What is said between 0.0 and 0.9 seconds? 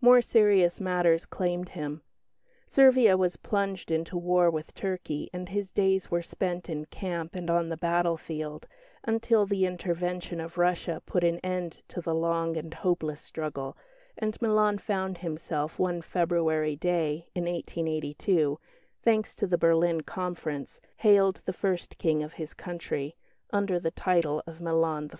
More serious